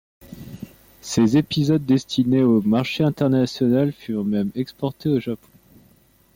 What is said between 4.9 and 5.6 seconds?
au Japon.